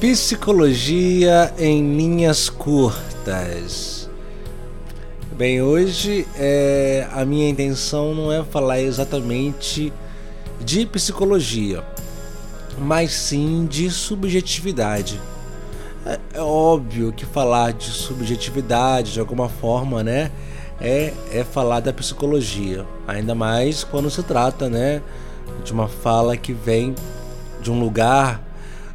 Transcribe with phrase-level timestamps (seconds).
[0.00, 4.08] Psicologia em linhas curtas.
[5.36, 9.92] Bem, hoje é, a minha intenção não é falar exatamente
[10.58, 11.84] de psicologia,
[12.78, 15.20] mas sim de subjetividade.
[16.06, 20.32] É, é óbvio que falar de subjetividade de alguma forma, né,
[20.80, 25.02] é, é falar da psicologia, ainda mais quando se trata, né,
[25.62, 26.94] de uma fala que vem
[27.60, 28.49] de um lugar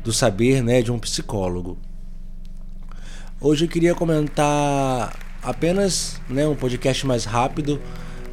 [0.05, 1.79] do saber né, de um psicólogo.
[3.41, 7.81] Hoje eu queria comentar apenas né, um podcast mais rápido,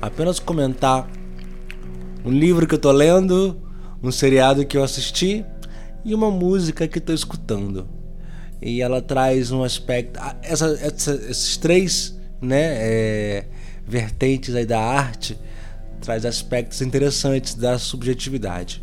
[0.01, 1.09] apenas comentar
[2.25, 3.59] um livro que eu tô lendo,
[4.03, 5.47] um seriado que eu assisti
[6.05, 7.89] e uma música que estou escutando.
[8.61, 10.21] E ela traz um aspecto.
[10.43, 13.49] Essa, essa, esses três né, é,
[13.87, 15.39] vertentes aí da arte
[16.03, 18.82] traz aspectos interessantes da subjetividade.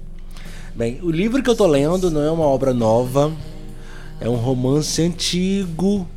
[0.79, 3.33] Bem, o livro que eu tô lendo não é uma obra nova,
[4.17, 6.07] é um romance antigo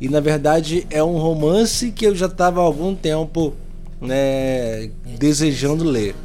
[0.00, 3.54] e na verdade é um romance que eu já estava há algum tempo
[4.00, 6.16] né, desejando ler.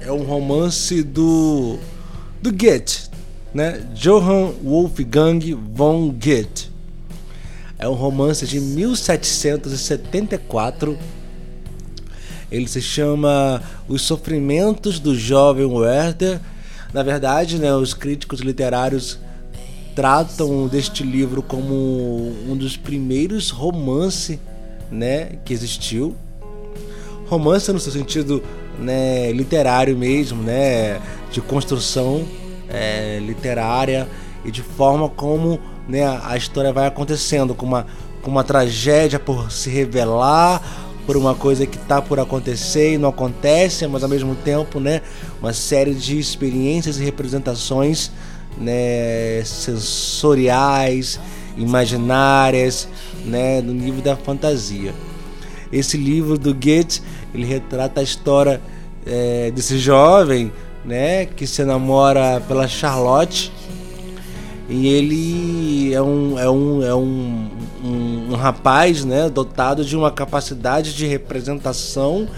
[0.00, 1.80] É um romance do
[2.40, 3.10] do Goethe,
[3.52, 3.84] né?
[3.92, 6.70] Johann Wolfgang von Goethe.
[7.76, 10.96] É um romance de 1774
[12.50, 16.40] ele se chama Os Sofrimentos do Jovem Werther.
[16.92, 19.18] Na verdade, né, os críticos literários
[19.94, 21.74] tratam deste livro como
[22.48, 24.38] um dos primeiros romances
[24.90, 26.14] né, que existiu.
[27.26, 28.42] Romance no seu sentido
[28.78, 31.00] né, literário mesmo, né,
[31.32, 32.24] de construção
[32.68, 34.06] é, literária
[34.44, 35.58] e de forma como
[35.88, 37.86] né, a história vai acontecendo, com uma,
[38.22, 40.62] com uma tragédia por se revelar,
[41.06, 45.00] por uma coisa que está por acontecer e não acontece, mas ao mesmo tempo, né,
[45.40, 48.10] uma série de experiências e representações,
[48.58, 51.20] né, sensoriais,
[51.56, 52.88] imaginárias,
[53.24, 54.92] né, no nível da fantasia.
[55.72, 57.00] Esse livro do Goethe,
[57.32, 58.60] ele retrata a história
[59.06, 60.52] é, desse jovem,
[60.84, 63.52] né, que se namora pela Charlotte
[64.68, 67.48] e ele é um, é um, é um,
[67.86, 72.28] um, um rapaz né, dotado de uma capacidade de representação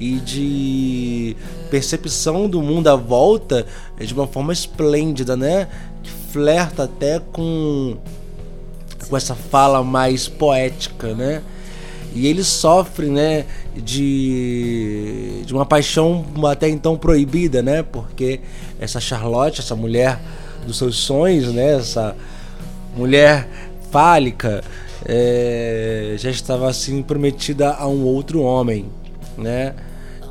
[0.00, 1.36] e de
[1.70, 3.66] percepção do mundo à volta
[3.98, 5.68] de uma forma esplêndida, né?
[6.02, 7.96] Que flerta até com,
[9.08, 11.42] com essa fala mais poética, né?
[12.14, 13.44] E ele sofre, né,
[13.74, 17.82] de, de uma paixão até então proibida, né?
[17.82, 18.40] Porque
[18.78, 20.20] essa Charlotte, essa mulher
[20.66, 21.76] dos seus sonhos, né?
[21.76, 22.16] Essa
[22.96, 23.48] mulher
[23.90, 24.62] fálica
[25.04, 28.86] é, já estava assim prometida a um outro homem,
[29.36, 29.74] né?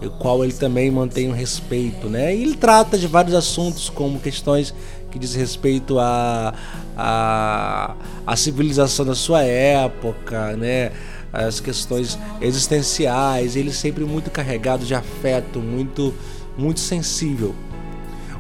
[0.02, 2.36] O qual ele também mantém um respeito, né?
[2.36, 4.74] E ele trata de vários assuntos como questões
[5.12, 6.54] que diz respeito à
[6.98, 7.96] a,
[8.26, 10.92] a, civilização da sua época, né?
[11.32, 16.14] As questões existenciais, ele sempre muito carregado de afeto, muito
[16.56, 17.56] muito sensível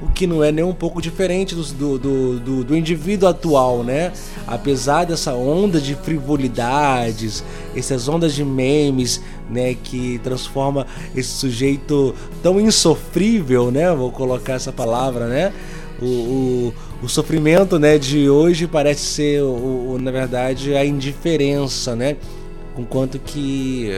[0.04, 1.64] o que não é nem um pouco diferente do,
[1.98, 4.12] do, do, do indivíduo atual, né?
[4.46, 7.44] Apesar dessa onda de frivolidades,
[7.76, 13.94] essas ondas de memes, né, que transforma esse sujeito tão insofrível, né?
[13.94, 15.54] Vou colocar essa palavra, né?
[16.02, 21.96] O, o, o sofrimento, né, de hoje parece ser, o, o, na verdade, a indiferença,
[21.96, 22.18] né?
[22.76, 23.90] Com quanto que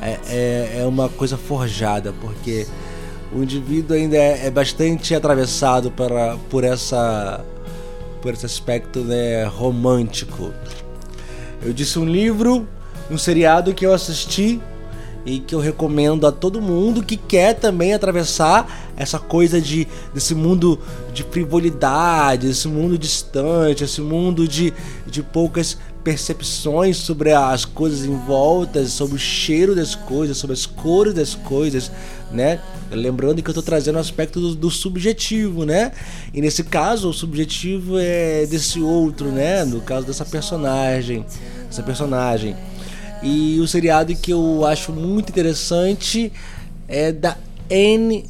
[0.00, 2.66] é, é, é uma coisa forjada, porque
[3.32, 7.44] o indivíduo ainda é, é bastante atravessado para, por, essa,
[8.22, 10.52] por esse aspecto né, romântico.
[11.62, 12.66] Eu disse um livro,
[13.10, 14.60] um seriado que eu assisti
[15.26, 20.34] e que eu recomendo a todo mundo que quer também atravessar essa coisa de desse
[20.34, 20.78] mundo
[21.12, 24.72] de frivolidade, esse mundo distante, esse mundo de,
[25.06, 25.76] de poucas
[26.08, 31.34] percepções sobre as coisas em volta, sobre o cheiro das coisas, sobre as cores das
[31.34, 31.92] coisas,
[32.32, 32.60] né?
[32.90, 35.92] Lembrando que eu estou trazendo o aspecto do, do, subjetivo, né?
[36.32, 39.66] E nesse caso, o subjetivo é desse outro, né?
[39.66, 41.26] No caso dessa personagem,
[41.68, 42.56] essa personagem.
[43.22, 46.32] E o seriado que eu acho muito interessante
[46.88, 47.36] é da
[47.70, 48.24] Anne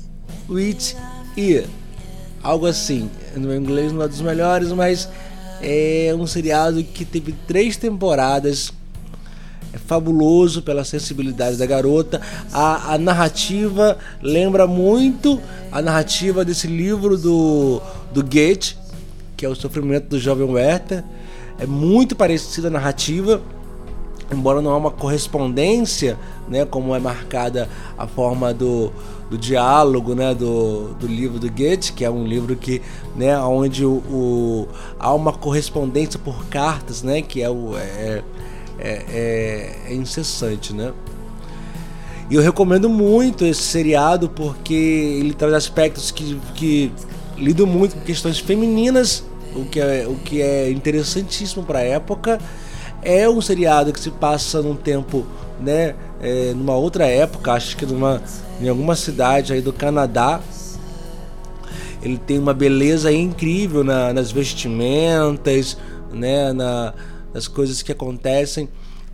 [0.49, 0.97] with
[1.37, 1.67] Ear.
[2.43, 3.09] Algo assim.
[3.37, 5.09] No inglês não é dos melhores, mas
[5.61, 8.73] é um seriado que teve três temporadas.
[9.73, 12.21] É fabuloso pela sensibilidade da garota.
[12.53, 15.41] A, a narrativa lembra muito
[15.71, 17.83] a narrativa desse livro do,
[18.13, 18.77] do Goethe,
[19.37, 21.05] que é O Sofrimento do Jovem Werther.
[21.59, 23.43] É muito parecida a narrativa
[24.31, 26.19] embora não há uma correspondência,
[26.49, 28.93] né, como é marcada a forma do,
[29.31, 32.81] do diálogo, né, do, do livro do Goethe, que é um livro que,
[33.15, 38.23] né, onde o, o há uma correspondência por cartas, né, que é o é,
[38.79, 40.93] é, é, é incessante, né?
[42.31, 46.93] E eu recomendo muito esse seriado porque ele traz aspectos que, que
[47.39, 49.25] lidam muito com questões femininas,
[49.57, 52.39] o que é, o que é interessantíssimo para a época.
[53.01, 55.25] É um seriado que se passa num tempo,
[55.59, 58.23] né, é, numa outra época, acho que numa,
[58.61, 60.41] em alguma cidade aí do Canadá.
[62.01, 65.77] Ele tem uma beleza incrível na, nas vestimentas,
[66.13, 66.95] né, na,
[67.35, 68.69] nas coisas que acontecem.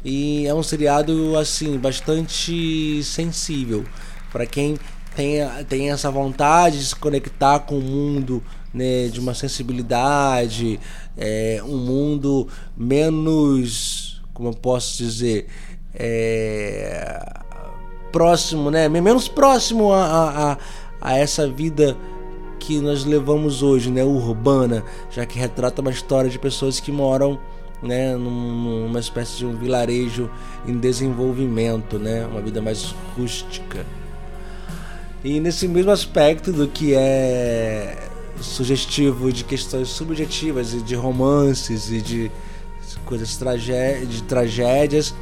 [0.05, 3.85] E é um seriado assim bastante sensível
[4.31, 4.77] para quem
[5.17, 8.43] tem, tem essa vontade de se conectar com o mundo
[8.73, 10.81] né, de uma sensibilidade,
[11.17, 15.47] é, um mundo menos, como eu posso dizer,
[15.95, 17.25] é,
[18.13, 20.59] próximo, né, menos próximo a, a,
[21.01, 21.97] a essa vida
[22.59, 27.39] que nós levamos hoje, né, urbana, já que retrata uma história de pessoas que moram
[27.83, 30.31] né, numa espécie de um vilarejo
[30.67, 33.85] em desenvolvimento, né, uma vida mais rústica.
[35.23, 38.09] E nesse mesmo aspecto do que é
[38.41, 42.33] sugestivo de questões subjetivas e de romances e de
[43.05, 43.39] coisas
[44.09, 45.15] de tragédias,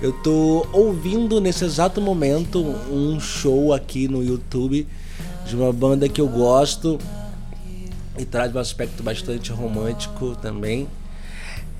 [0.00, 2.60] eu tô ouvindo nesse exato momento
[2.90, 4.86] um show aqui no YouTube
[5.46, 6.98] de uma banda que eu gosto
[8.18, 10.88] e traz um aspecto bastante romântico também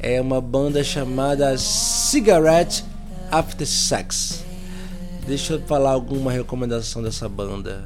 [0.00, 2.84] é uma banda chamada Cigarette
[3.30, 4.44] After Sex.
[5.26, 7.84] Deixa eu falar alguma recomendação dessa banda.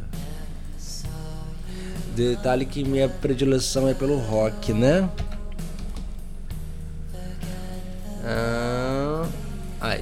[2.14, 5.08] Detalhe que minha predileção é pelo rock, né?
[8.25, 8.72] Ah,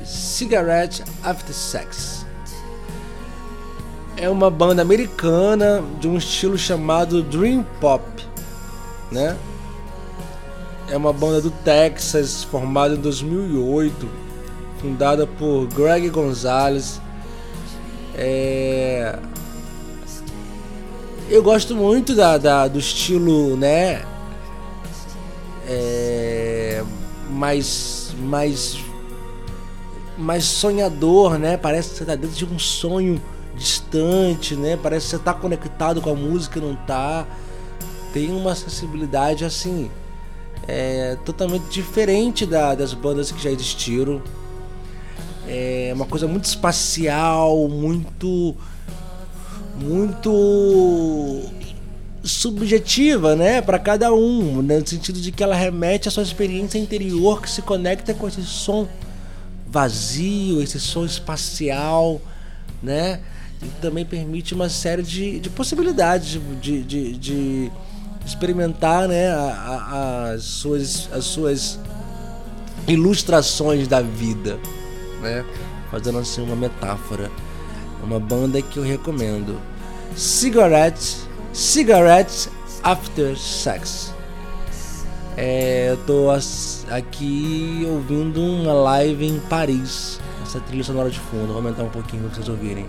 [0.04, 2.26] Cigarette After Sex.
[4.16, 8.04] É uma banda americana de um estilo chamado Dream Pop,
[9.10, 9.36] né?
[10.90, 14.08] é uma banda do Texas formada em 2008,
[14.80, 17.00] fundada por Greg Gonzalez.
[18.14, 19.16] É...
[21.28, 24.02] Eu gosto muito da, da do estilo, né?
[25.66, 26.82] É...
[27.30, 28.76] Mais, mais,
[30.20, 31.56] mais sonhador, né?
[31.56, 33.20] Parece que você está dentro de um sonho
[33.56, 34.78] distante, né?
[34.80, 37.26] Parece que você está conectado com a música e não está.
[38.12, 39.90] Tem uma sensibilidade assim
[40.70, 44.22] é totalmente diferente da, das bandas que já existiram.
[45.48, 48.54] É uma coisa muito espacial, muito
[49.76, 51.42] muito
[52.22, 57.40] subjetiva, né, para cada um, no sentido de que ela remete à sua experiência interior
[57.40, 58.86] que se conecta com esse som
[59.70, 62.20] vazio, esse som espacial,
[62.82, 63.20] né?
[63.62, 67.72] E também permite uma série de, de possibilidades de, de, de
[68.24, 71.78] experimentar né, a, a, as, suas, as suas
[72.88, 74.58] ilustrações da vida,
[75.20, 75.44] né?
[75.90, 77.30] fazendo assim uma metáfora.
[78.02, 79.60] Uma banda que eu recomendo.
[80.16, 81.18] Cigarette,
[81.52, 82.48] Cigarette
[82.82, 84.14] After Sex.
[85.36, 86.28] É, eu tô
[86.90, 90.20] aqui ouvindo uma live em Paris.
[90.42, 91.48] Essa trilha sonora de fundo.
[91.48, 92.86] Vou aumentar um pouquinho para vocês ouvirem.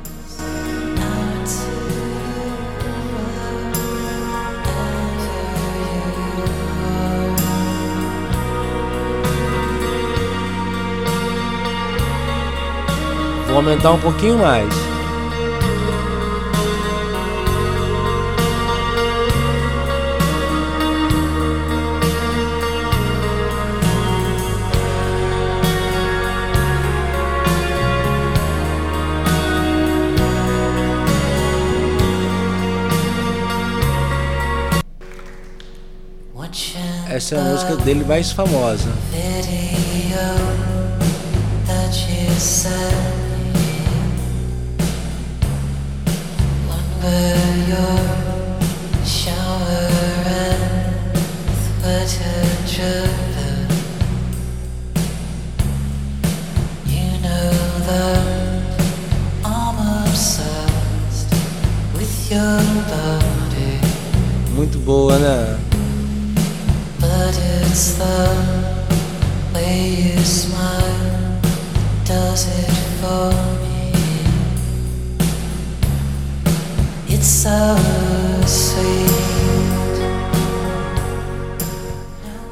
[13.47, 14.90] Vou aumentar um pouquinho mais.
[37.13, 38.89] Essa é a música dele mais famosa.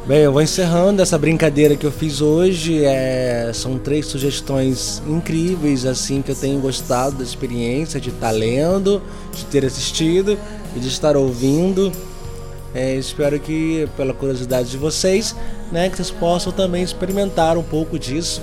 [0.05, 2.85] Bem, eu vou encerrando essa brincadeira que eu fiz hoje.
[2.85, 9.01] É, são três sugestões incríveis, assim, que eu tenho gostado da experiência de estar lendo,
[9.35, 10.37] de ter assistido
[10.75, 11.91] e de estar ouvindo.
[12.75, 15.35] É, espero que, pela curiosidade de vocês,
[15.71, 18.39] né, que vocês possam também experimentar um pouco disso.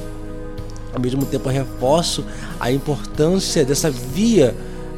[0.92, 2.24] Ao mesmo tempo, eu reforço
[2.58, 4.56] a importância dessa via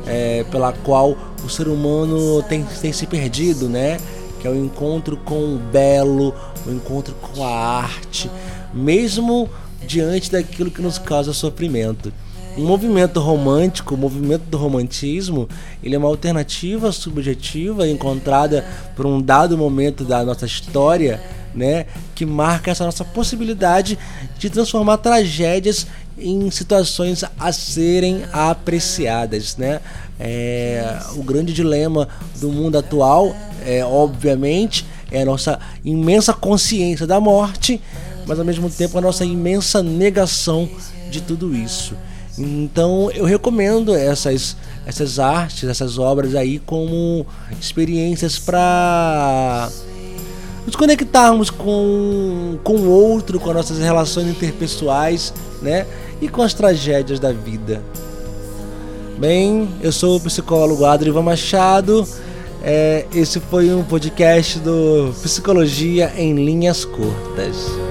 [0.09, 3.99] é, pela qual o ser humano tem, tem se perdido, né?
[4.41, 6.35] Que é o encontro com o belo,
[6.67, 8.31] o encontro com a arte,
[8.73, 9.49] mesmo
[9.87, 12.13] diante daquilo que nos causa sofrimento.
[12.57, 15.49] O movimento romântico, o movimento do romantismo,
[15.83, 18.65] ele é uma alternativa subjetiva encontrada
[18.97, 21.21] por um dado momento da nossa história,
[21.55, 23.97] né, que marca essa nossa possibilidade
[24.39, 25.87] de transformar tragédias
[26.21, 29.81] em situações a serem apreciadas, né?
[30.21, 32.09] É, o grande dilema
[32.41, 33.35] do mundo atual
[33.65, 37.81] é, obviamente, é a nossa imensa consciência da morte,
[38.27, 40.69] mas ao mesmo tempo a nossa imensa negação
[41.11, 41.95] de tudo isso.
[42.37, 44.57] Então eu recomendo essas,
[44.87, 47.27] essas artes, essas obras aí como
[47.61, 49.69] experiências para
[50.65, 55.33] nos conectarmos com, o outro, com as nossas relações interpessoais,
[55.63, 55.87] né?
[56.21, 57.83] E com as tragédias da vida.
[59.19, 62.07] Bem, eu sou o psicólogo Adrivan Machado.
[62.63, 67.88] É, esse foi um podcast do Psicologia em Linhas Curtas.